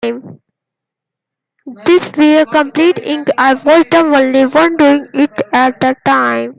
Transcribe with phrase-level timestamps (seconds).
[1.85, 6.49] These were complete inks; I was the only one doing it at the time.